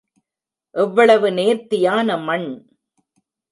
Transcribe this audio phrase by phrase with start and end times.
[0.75, 2.49] எவ்வளவு நேர்த்தியான மண்?